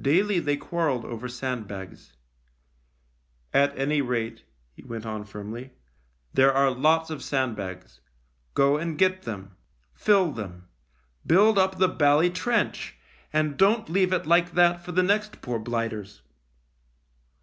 [0.00, 2.14] Daily they quarrelled over sandbags."
[3.52, 5.70] At any rate," he went on firmly,"
[6.32, 8.00] there are lots of sandbags.
[8.54, 9.54] Go and get them.
[9.92, 10.66] Fill them.
[11.26, 12.96] Build up the bally trench,
[13.34, 16.22] and don't leave it like that for the next poor blighters.